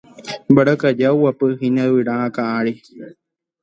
[0.51, 2.73] Mbarakaja oguapyhína yvyra akã ári.